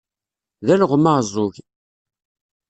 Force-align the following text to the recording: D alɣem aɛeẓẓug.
D 0.65 0.67
alɣem 0.73 1.05
aɛeẓẓug. 1.11 1.55